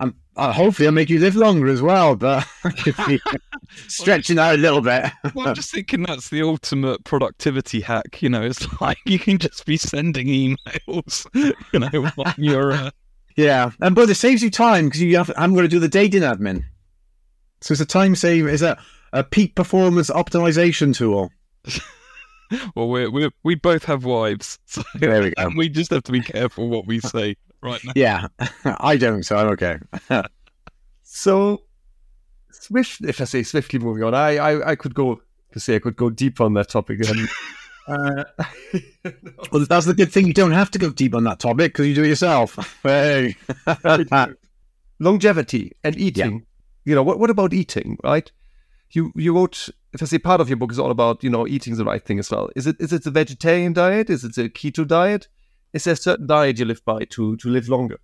[0.00, 2.46] I'm uh, hopefully I'll make you live longer as well, but
[3.88, 5.10] stretching out a little bit.
[5.34, 8.20] well, I'm just thinking that's the ultimate productivity hack.
[8.20, 11.26] You know, it's like you can just be sending emails.
[11.72, 12.72] You know, while you're.
[12.72, 12.90] Uh...
[13.36, 15.30] Yeah, and but it saves you time because you have.
[15.36, 16.64] I'm going to do the dating admin,
[17.60, 18.48] so it's a time saver.
[18.48, 18.78] Is a
[19.12, 21.30] a peak performance optimization tool.
[22.74, 25.50] well, we we we both have wives, so there we go.
[25.56, 27.92] we just have to be careful what we say right now.
[27.96, 28.26] Yeah,
[28.64, 29.78] I don't, so I'm okay.
[31.02, 31.62] so,
[32.50, 33.02] swift.
[33.02, 35.20] If I say swiftly moving on, I I, I could go
[35.52, 37.28] to say I could go deep on that topic and.
[37.88, 38.24] Uh,
[39.52, 40.26] well, that's the good thing.
[40.26, 42.80] You don't have to go deep on that topic because you do it yourself.
[42.82, 43.36] Hey.
[44.98, 46.32] Longevity and eating.
[46.32, 46.40] Yeah.
[46.84, 48.30] You know, what, what about eating, right?
[48.90, 51.46] You you wrote, if I say part of your book is all about, you know,
[51.46, 52.48] eating the right thing as well.
[52.56, 54.08] Is it is it a vegetarian diet?
[54.08, 55.28] Is it a keto diet?
[55.76, 58.00] Is there a certain diet you live by to to live longer?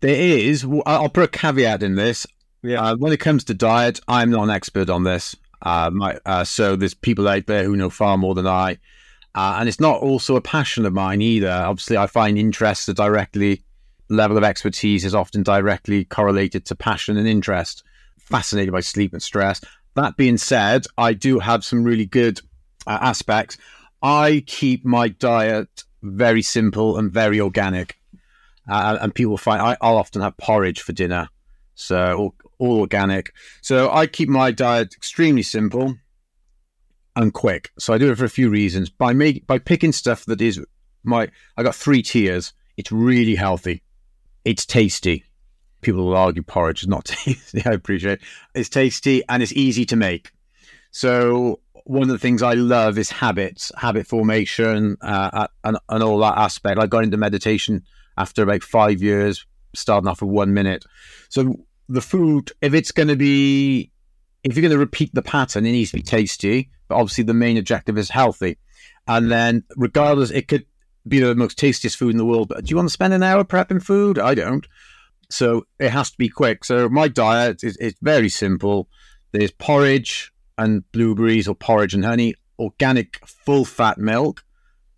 [0.00, 0.66] There is.
[0.86, 2.26] I'll put a caveat in this.
[2.62, 2.82] Yeah.
[2.82, 5.36] Uh, when it comes to diet, I'm not an expert on this.
[5.62, 8.78] Uh, my, uh, so there's people out there who know far more than I,
[9.34, 11.50] uh, and it's not also a passion of mine either.
[11.50, 13.62] Obviously, I find interest to directly
[14.08, 17.84] level of expertise is often directly correlated to passion and interest.
[18.18, 19.60] Fascinated by sleep and stress.
[19.94, 22.40] That being said, I do have some really good
[22.86, 23.58] uh, aspects.
[24.02, 27.98] I keep my diet very simple and very organic.
[28.68, 31.28] Uh, and people find I, will often have porridge for dinner,
[31.74, 33.32] so all, all organic.
[33.62, 35.96] So I keep my diet extremely simple
[37.16, 37.70] and quick.
[37.78, 38.90] So I do it for a few reasons.
[38.90, 40.64] By make by picking stuff that is
[41.02, 42.52] my I got three tiers.
[42.76, 43.82] It's really healthy.
[44.44, 45.24] It's tasty.
[45.80, 47.62] People will argue porridge is not tasty.
[47.64, 48.20] I appreciate it.
[48.54, 50.30] It's tasty and it's easy to make.
[50.90, 56.20] So one of the things I love is habits, habit formation, uh, and, and all
[56.20, 56.78] that aspect.
[56.78, 57.82] I got into meditation
[58.16, 60.84] after about five years, starting off with one minute.
[61.30, 61.56] So
[61.88, 63.90] the food, if it's going to be,
[64.44, 66.70] if you're going to repeat the pattern, it needs to be tasty.
[66.86, 68.58] But obviously, the main objective is healthy.
[69.08, 70.66] And then, regardless, it could
[71.08, 72.50] be the most tastiest food in the world.
[72.50, 74.16] But do you want to spend an hour prepping food?
[74.16, 74.64] I don't.
[75.28, 76.64] So it has to be quick.
[76.64, 78.88] So my diet is, is very simple.
[79.32, 82.34] There's porridge and blueberries or porridge and honey.
[82.58, 84.44] Organic full fat milk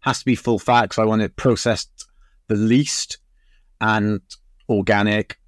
[0.01, 2.07] has to be full fat because I want it processed
[2.49, 3.19] the least
[3.81, 4.21] and
[4.69, 5.39] organic.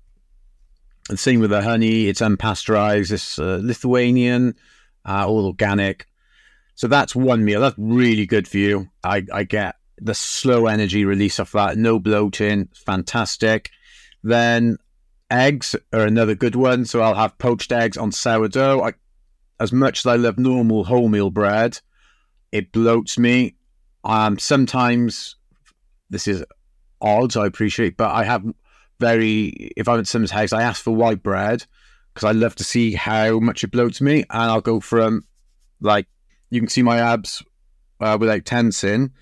[1.09, 4.55] And same with the honey, it's unpasteurized, it's uh, Lithuanian,
[5.05, 6.07] uh, all organic.
[6.77, 7.61] So that's one meal.
[7.61, 8.89] That's really good for you.
[9.03, 13.71] I, I get the slow energy release of that, no bloating, fantastic.
[14.23, 14.79] Then
[15.31, 16.85] eggs are another good one.
[16.85, 18.83] So I'll have poached eggs on sourdough.
[18.83, 18.93] I,
[19.61, 21.81] as much as I love normal wholemeal bread,
[22.53, 23.55] it bloats me.
[24.05, 25.37] Um, sometimes
[26.11, 26.45] this is
[27.01, 28.45] odd, I appreciate, but I have
[29.01, 31.65] very, if I'm at someone's house, I ask for white bread
[32.13, 34.25] because I love to see how much it bloats me.
[34.31, 35.25] And I'll go from
[35.81, 36.07] like,
[36.51, 37.43] you can see my abs
[38.01, 39.13] uh, without tensing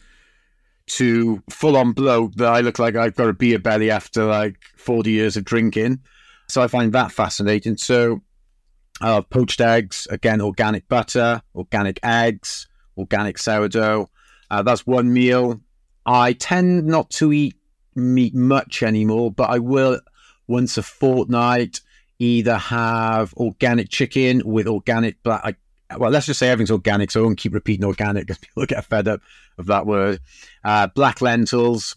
[0.86, 4.56] to full on bloat that I look like I've got a beer belly after like
[4.76, 6.00] 40 years of drinking.
[6.48, 7.76] So I find that fascinating.
[7.76, 8.20] So
[9.00, 14.10] I have poached eggs, again, organic butter, organic eggs, organic sourdough.
[14.50, 15.60] Uh, that's one meal.
[16.04, 17.56] I tend not to eat
[17.94, 20.00] meat much anymore, but I will
[20.46, 21.80] once a fortnight
[22.18, 25.56] either have organic chicken with organic black.
[25.96, 28.84] well, let's just say everything's organic, so I won't keep repeating organic because people get
[28.84, 29.20] fed up
[29.58, 30.20] of that word.
[30.64, 31.96] Uh, black lentils,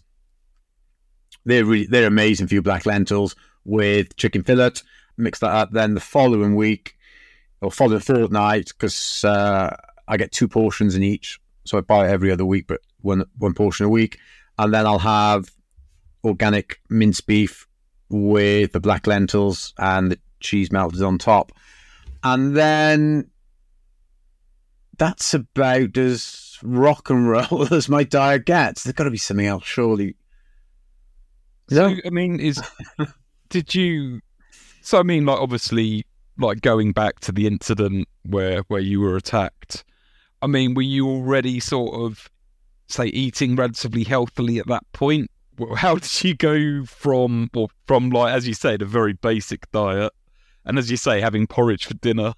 [1.44, 2.62] they're really they're amazing for you.
[2.62, 4.72] Black lentils with chicken fillet.
[5.16, 5.72] Mix that up.
[5.72, 6.96] Then the following week
[7.60, 9.74] or following fortnight, because uh,
[10.08, 13.24] I get two portions in each, so I buy it every other week, but one
[13.38, 14.18] one portion a week,
[14.58, 15.50] and then I'll have
[16.24, 17.66] organic minced beef
[18.08, 21.52] with the black lentils and the cheese melted on top.
[22.22, 23.30] And then
[24.98, 28.84] that's about as rock and roll as my diet gets.
[28.84, 30.16] There's got to be something else, surely.
[31.68, 32.60] So, I mean, is
[33.48, 34.20] did you?
[34.86, 36.06] So, I mean, like, obviously,
[36.38, 39.82] like going back to the incident where where you were attacked.
[40.40, 42.30] I mean, were you already sort of
[42.86, 45.28] say eating relatively healthily at that point,
[45.74, 50.12] how did you go from or from like as you said a very basic diet
[50.64, 52.34] and as you say having porridge for dinner?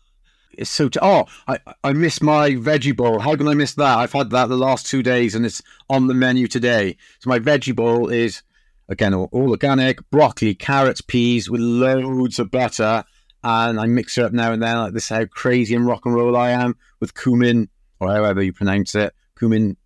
[0.53, 3.19] It's so t- oh I, I miss my veggie bowl.
[3.19, 3.99] How can i miss that?
[3.99, 6.97] I've had that the last two days and it's on the menu today.
[7.19, 8.43] So my veggie bowl is
[8.88, 13.05] again all, all organic broccoli carrots peas with loads of butter
[13.44, 16.05] and i mix it up now and then like this is how crazy and rock
[16.07, 17.68] and roll i am with cumin
[18.01, 19.77] or however you pronounce it cumin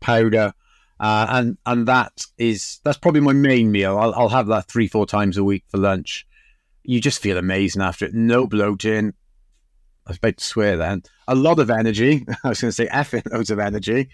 [0.00, 0.52] powder
[1.02, 3.98] uh, and and that is that's probably my main meal.
[3.98, 6.24] I'll, I'll have that three four times a week for lunch.
[6.84, 8.14] You just feel amazing after it.
[8.14, 9.12] No bloating.
[10.06, 11.02] I was about to swear then.
[11.26, 12.24] A lot of energy.
[12.44, 14.10] I was going to say effing loads of energy,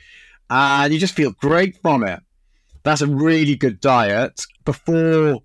[0.48, 2.20] and you just feel great from it.
[2.83, 4.45] That's a really good diet.
[4.64, 5.43] Before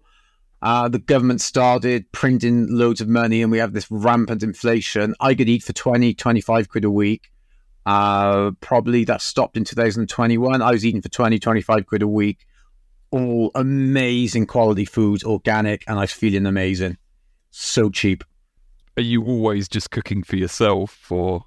[0.62, 5.36] uh, the government started printing loads of money and we have this rampant inflation, I
[5.36, 7.30] could eat for 20, 25 quid a week
[7.86, 10.62] uh, probably that stopped in 2021.
[10.62, 12.46] I was eating for 20, 25 quid a week.
[13.12, 16.98] All amazing quality foods, organic, and I was feeling amazing.
[17.52, 18.24] So cheap.
[18.98, 21.46] Are you always just cooking for yourself, or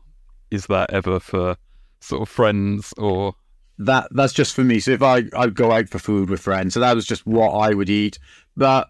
[0.50, 1.56] is that ever for
[2.00, 3.34] sort of friends or?
[3.78, 4.80] That that's just for me.
[4.80, 7.50] So if I I go out for food with friends, so that was just what
[7.50, 8.18] I would eat.
[8.56, 8.88] But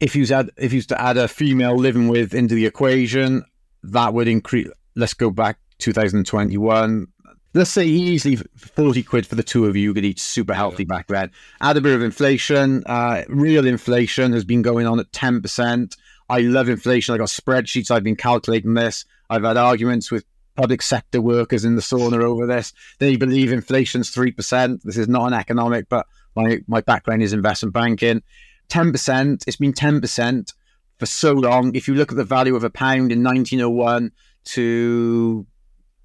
[0.00, 3.44] if you add if you to add a female living with into the equation,
[3.82, 4.68] that would increase.
[4.94, 7.06] Let's go back 2021.
[7.54, 10.88] Let's say easily 40 quid for the two of you could eat super healthy yeah.
[10.88, 11.30] back then.
[11.62, 12.82] Add a bit of inflation.
[12.84, 15.96] Uh, real inflation has been going on at 10%.
[16.28, 17.14] I love inflation.
[17.14, 17.90] I got spreadsheets.
[17.90, 19.06] I've been calculating this.
[19.30, 20.24] I've had arguments with
[20.56, 22.72] public sector workers in the sauna over this.
[22.98, 24.82] They believe inflation's 3%.
[24.82, 28.22] This is not an economic, but my, my background is investment banking.
[28.68, 29.44] 10%.
[29.46, 30.52] It's been 10%
[30.98, 31.74] for so long.
[31.74, 34.12] If you look at the value of a pound in 1901
[34.46, 35.46] to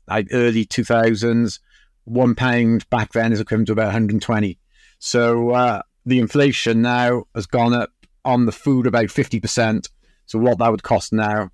[0.08, 1.60] like early 2000s,
[2.06, 4.60] one pound back then is equivalent to about 120.
[4.99, 7.91] So uh, the inflation now has gone up
[8.26, 9.89] on the food about 50%.
[10.26, 11.49] So what that would cost now,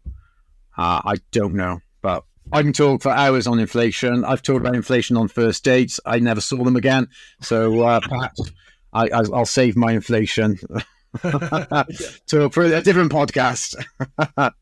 [0.78, 1.80] uh, I don't know.
[2.02, 4.24] But I can talk for hours on inflation.
[4.24, 6.00] I've talked about inflation on first dates.
[6.06, 7.10] I never saw them again.
[7.42, 8.52] So uh, perhaps
[8.94, 10.58] I, will save my inflation
[11.22, 13.76] to for a different podcast.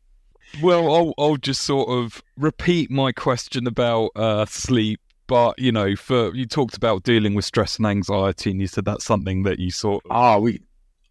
[0.62, 5.00] well, I'll, I'll just sort of repeat my question about uh, sleep.
[5.28, 8.84] But you know, for you talked about dealing with stress and anxiety, and you said
[8.84, 10.04] that's something that you sort.
[10.04, 10.10] Of...
[10.12, 10.60] Ah, we.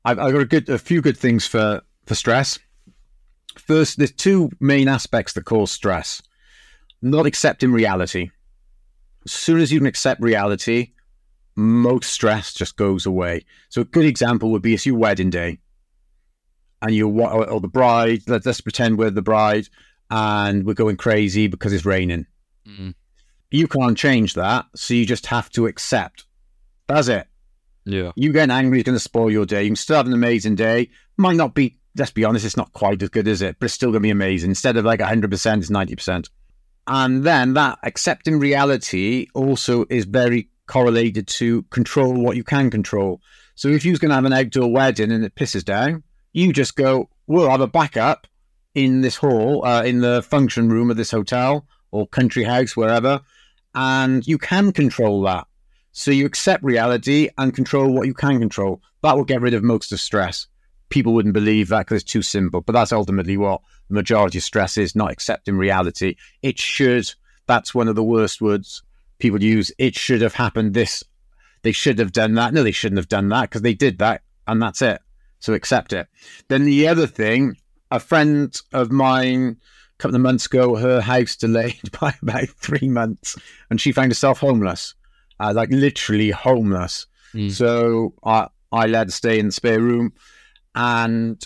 [0.06, 2.58] I've, I've got a good, a few good things for for stress.
[3.58, 6.22] First, there's two main aspects that cause stress.
[7.06, 8.32] Not accepting reality.
[9.26, 10.94] As soon as you can accept reality,
[11.56, 13.46] most stress just goes away.
[13.70, 15.60] So a good example would be it's your wedding day,
[16.82, 18.24] and you or, or the bride.
[18.26, 19.70] Let, us pretend we're the bride,
[20.10, 22.26] and we're going crazy because it's raining.
[22.68, 22.96] Mm.
[23.52, 26.26] You can't change that, so you just have to accept.
[26.88, 27.28] That's it.
[27.86, 28.14] Yeah.
[28.16, 29.62] You getting angry is going to spoil your day.
[29.62, 30.90] You can still have an amazing day.
[31.18, 31.78] Might not be.
[31.96, 33.58] Let's be honest, it's not quite as good, is it?
[33.60, 34.50] But it's still going to be amazing.
[34.50, 35.24] Instead of like 100%,
[35.60, 36.30] it's 90%.
[36.88, 43.22] And then that accepting reality also is very correlated to control what you can control.
[43.56, 46.76] So if you're going to have an outdoor wedding and it pisses down, you just
[46.76, 48.28] go, we'll have a backup
[48.74, 53.22] in this hall, uh, in the function room of this hotel or country house, wherever,
[53.74, 55.48] and you can control that.
[55.94, 58.82] So you accept reality and control what you can control.
[59.02, 60.48] That will get rid of most of stress.
[60.90, 64.44] People wouldn't believe that because it's too simple, but that's ultimately what the majority of
[64.44, 66.16] stress is not accepting reality.
[66.42, 67.12] It should,
[67.48, 68.84] that's one of the worst words
[69.20, 69.72] people use.
[69.78, 71.04] It should have happened this
[71.66, 72.54] they should have done that.
[72.54, 75.02] No they shouldn't have done that because they did that and that's it.
[75.40, 76.08] So accept it.
[76.48, 77.58] Then the other thing
[77.90, 82.88] a friend of mine a couple of months ago her house delayed by about three
[82.88, 83.36] months
[83.72, 84.94] and she found herself homeless
[85.40, 87.08] uh, like literally homeless.
[87.34, 87.52] Mm.
[87.52, 90.14] so i i let her stay in the spare room
[90.74, 91.44] and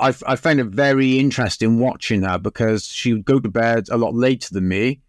[0.00, 3.96] I, I found it very interesting watching her because she would go to bed a
[3.96, 5.00] lot later than me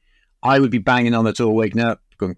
[0.41, 2.37] I would be banging on the door, waking up, going,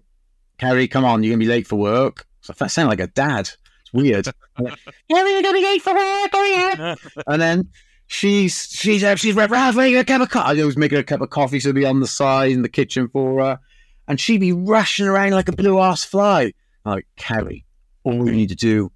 [0.58, 2.26] Carrie, come on, you're going to be late for work.
[2.40, 3.50] So that sounded like a dad.
[3.80, 4.24] It's weird.
[4.56, 4.74] Carrie,
[5.08, 6.30] you're going to be late for work.
[6.32, 6.94] Oh, yeah.
[7.26, 7.68] and then
[8.08, 10.58] she's she's uh, she's Ralph, make a cup of coffee.
[10.58, 12.68] I always make her a cup of coffee, so be on the side in the
[12.68, 13.60] kitchen for her,
[14.08, 16.52] and she'd be rushing around like a blue ass fly.
[16.84, 17.64] I'm like Carrie,
[18.02, 18.90] all you need to do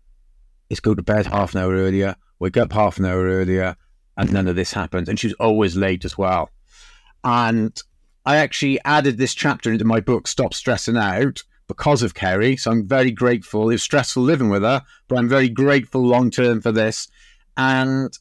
[0.69, 3.77] is go to bed half an hour earlier, wake up half an hour earlier,
[4.17, 5.09] and none of this happens.
[5.09, 6.51] And she's always late as well.
[7.25, 7.77] And
[8.25, 12.57] I actually added this chapter into my book, Stop Stressing Out, because of Kerry.
[12.57, 13.69] So I'm very grateful.
[13.69, 17.09] It was stressful living with her, but I'm very grateful long term for this.
[17.57, 18.17] And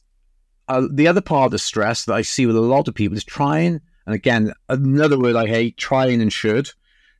[0.68, 3.16] uh, the other part of the stress that I see with a lot of people
[3.16, 3.80] is trying.
[4.06, 6.70] And again, another word I hate trying and should.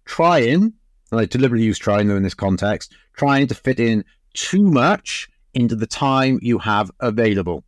[0.04, 0.72] Trying,
[1.10, 5.28] and I deliberately use trying though in this context, trying to fit in too much
[5.56, 7.64] into the time you have available.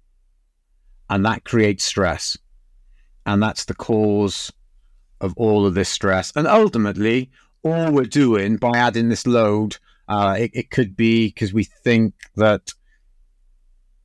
[1.09, 2.36] And that creates stress.
[3.24, 4.53] And that's the cause
[5.22, 6.30] of all of this stress.
[6.36, 7.30] And ultimately,
[7.62, 12.14] all we're doing by adding this load, uh, it, it could be because we think
[12.36, 12.72] that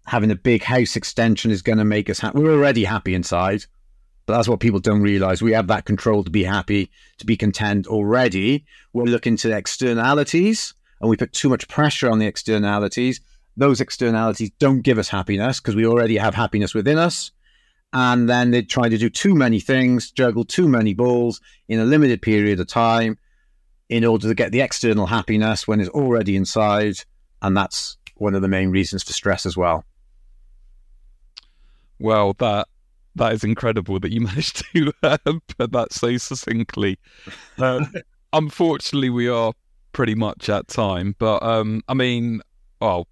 [0.05, 2.39] having a big house extension is going to make us happy.
[2.39, 3.65] We're already happy inside,
[4.25, 5.41] but that's what people don't realize.
[5.41, 8.65] We have that control to be happy, to be content already.
[8.93, 13.19] We're looking to externalities and we put too much pressure on the externalities.
[13.55, 17.31] Those externalities don't give us happiness because we already have happiness within us
[17.93, 21.85] and then they try to do too many things, juggle too many balls in a
[21.85, 23.17] limited period of time
[23.87, 26.95] in order to get the external happiness when it's already inside.
[27.43, 29.85] And that's one of the main reasons for stress as well.
[31.99, 32.67] Well, that
[33.15, 35.17] that is incredible that you managed to uh,
[35.59, 36.97] put that so succinctly.
[37.59, 37.85] Uh,
[38.33, 39.53] unfortunately, we are
[39.91, 42.41] pretty much at time, but um, I mean,
[42.81, 43.05] oh,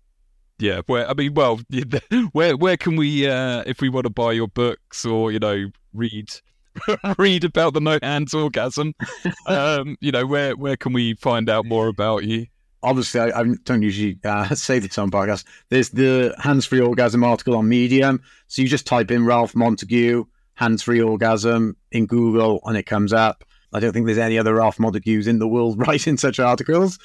[0.61, 1.59] yeah, where I mean, well,
[2.31, 5.71] where where can we, uh, if we want to buy your books or you know
[5.93, 6.29] read
[7.17, 8.93] read about the no hands orgasm,
[9.47, 12.45] um, you know, where where can we find out more about you?
[12.83, 15.45] Obviously, I, I don't usually uh, say this on podcasts.
[15.69, 20.25] There's the hands free orgasm article on Medium, so you just type in Ralph Montague
[20.55, 23.43] hands free orgasm in Google, and it comes up.
[23.73, 26.99] I don't think there's any other Ralph Montagues in the world writing such articles.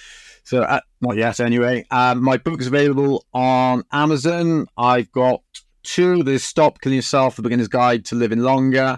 [0.47, 1.84] So uh, not yet, anyway.
[1.90, 4.68] Um, my book is available on Amazon.
[4.78, 5.42] I've got
[5.82, 6.22] two.
[6.22, 8.97] There's Stop Killing Yourself: The Beginner's Guide to Living Longer,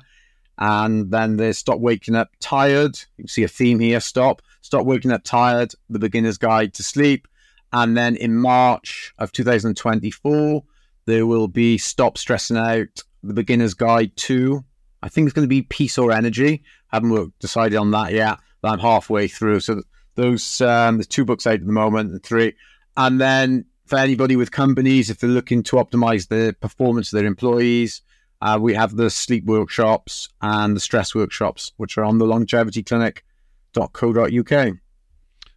[0.58, 2.98] and then there's Stop Waking Up Tired.
[3.16, 3.98] You can see a theme here.
[3.98, 4.42] Stop.
[4.60, 7.26] Stop Waking Up Tired: The Beginner's Guide to Sleep.
[7.72, 10.62] And then in March of 2024,
[11.06, 14.62] there will be Stop Stressing Out: The Beginner's Guide to.
[15.02, 16.62] I think it's going to be Peace or Energy.
[16.88, 18.38] haven't decided on that yet.
[18.62, 19.60] I'm halfway through.
[19.60, 19.80] So
[20.18, 22.54] those um, the two books out at the moment, and three,
[22.96, 27.26] and then for anybody with companies, if they're looking to optimize the performance of their
[27.26, 28.02] employees,
[28.42, 34.76] uh, we have the sleep workshops and the stress workshops, which are on the longevityclinic.co.uk.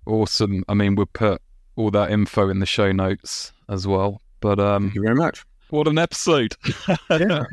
[0.06, 0.64] Awesome.
[0.70, 1.42] I mean, we'll put
[1.76, 4.22] all that info in the show notes as well.
[4.40, 5.44] But um, Thank you very much.
[5.70, 6.56] What an episode!
[7.10, 7.44] Yeah.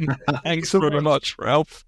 [0.45, 1.85] Thanks So very much, Ralph.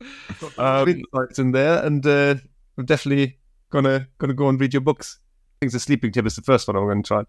[0.58, 2.34] Um, insights in there, and uh,
[2.76, 3.38] I'm definitely
[3.70, 5.18] gonna gonna go and read your books.
[5.56, 7.24] I think the sleeping tip is the first one I'm going to try.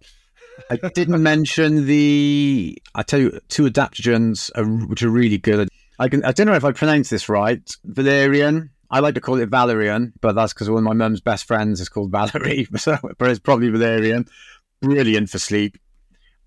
[0.70, 2.78] I didn't mention the.
[2.96, 5.70] I tell you, two adaptogens are, which are really good.
[6.00, 6.24] I can.
[6.24, 7.62] I don't know if I pronounced this right.
[7.84, 8.70] Valerian.
[8.90, 11.80] I like to call it Valerian, but that's because one of my mum's best friends
[11.80, 12.68] is called Valerie.
[12.78, 14.28] So, but it's probably Valerian.
[14.82, 15.78] Brilliant for sleep.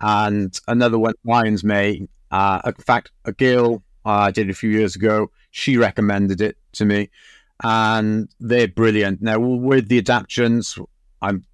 [0.00, 2.08] And another one, Lion's Mane.
[2.30, 5.30] Uh, in fact, a girl uh, I did a few years ago.
[5.50, 7.10] She recommended it to me,
[7.62, 9.22] and they're brilliant.
[9.22, 10.84] Now with the adaptogens,
[11.22, 11.44] I'm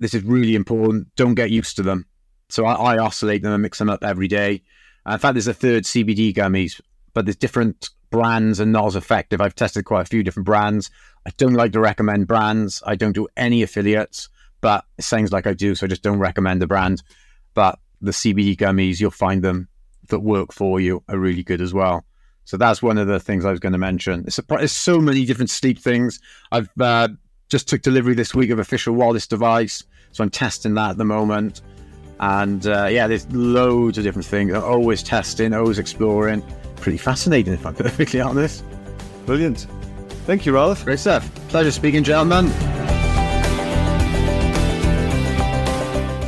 [0.00, 1.14] this is really important.
[1.16, 2.06] Don't get used to them.
[2.48, 4.62] So I, I oscillate them and mix them up every day.
[5.06, 6.80] In fact, there's a third CBD gummies,
[7.14, 9.40] but there's different brands and not as effective.
[9.40, 10.90] I've tested quite a few different brands.
[11.26, 12.82] I don't like to recommend brands.
[12.86, 14.28] I don't do any affiliates,
[14.60, 17.02] but it sounds like I do, so I just don't recommend the brand.
[17.54, 19.68] But the CBD gummies, you'll find them
[20.08, 22.04] that work for you are really good as well.
[22.48, 24.24] So that's one of the things I was going to mention.
[24.26, 26.18] It's, a, it's so many different sleep things.
[26.50, 27.08] I've uh,
[27.50, 30.96] just took delivery this week of a Fisher Wallace device, so I'm testing that at
[30.96, 31.60] the moment.
[32.20, 34.54] And uh, yeah, there's loads of different things.
[34.54, 36.42] I'm always testing, always exploring.
[36.76, 38.64] Pretty fascinating, if I'm perfectly honest.
[39.26, 39.66] Brilliant.
[40.24, 40.86] Thank you, Ralph.
[40.86, 41.30] Great stuff.
[41.48, 42.48] Pleasure speaking, gentlemen.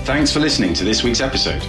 [0.04, 1.62] Thanks for listening to this week's episode.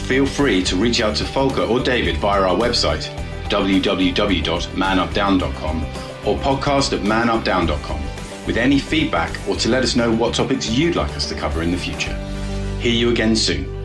[0.00, 3.08] Feel free to reach out to Volker or David via our website,
[3.48, 5.86] www.manupdown.com
[6.26, 8.02] or podcast at manupdown.com
[8.46, 11.62] with any feedback or to let us know what topics you'd like us to cover
[11.62, 12.14] in the future.
[12.80, 13.77] Hear you again soon.